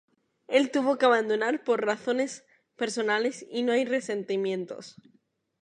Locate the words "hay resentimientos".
3.71-4.95